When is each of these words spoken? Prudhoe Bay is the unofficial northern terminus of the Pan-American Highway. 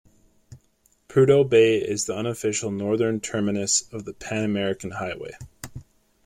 Prudhoe 1.07 1.47
Bay 1.47 1.77
is 1.77 2.07
the 2.07 2.15
unofficial 2.15 2.71
northern 2.71 3.19
terminus 3.19 3.83
of 3.93 4.03
the 4.03 4.13
Pan-American 4.13 4.89
Highway. 4.89 5.33